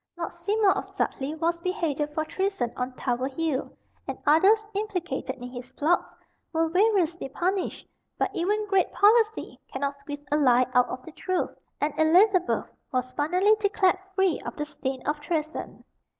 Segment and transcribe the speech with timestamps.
[0.17, 3.69] Lord Seymour of Sudleye, was beheaded for treason on Tower Hill,
[4.07, 6.11] and others, implicated in his plots,
[6.51, 11.51] were variously punished; but even "great policy" cannot squeeze a lie out of the truth,
[11.79, 15.83] and Elizabeth was finally declared free of the stain of treason.